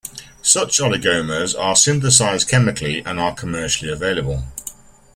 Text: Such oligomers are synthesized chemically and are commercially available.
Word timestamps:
Such 0.41 0.79
oligomers 0.79 1.53
are 1.55 1.75
synthesized 1.75 2.47
chemically 2.49 3.05
and 3.05 3.19
are 3.19 3.35
commercially 3.35 3.91
available. 3.91 4.43